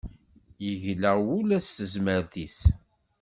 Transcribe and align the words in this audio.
Yegla 0.65 1.11
ula 1.37 1.57
s 1.61 1.67
tezmert-is 1.75 2.57